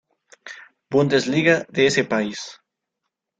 Bundesliga 0.89 1.55
de 1.69 1.85
ese 1.89 2.03
país. 2.13 2.39